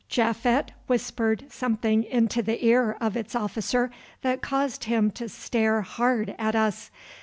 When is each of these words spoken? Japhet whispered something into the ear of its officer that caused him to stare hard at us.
Japhet 0.09 0.69
whispered 0.87 1.45
something 1.51 2.03
into 2.05 2.41
the 2.41 2.65
ear 2.65 2.97
of 2.99 3.15
its 3.15 3.35
officer 3.35 3.91
that 4.23 4.41
caused 4.41 4.85
him 4.85 5.11
to 5.11 5.29
stare 5.29 5.83
hard 5.83 6.33
at 6.39 6.55
us. 6.55 6.89